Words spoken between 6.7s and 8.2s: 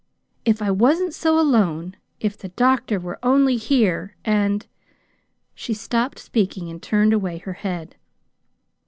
turned away her head.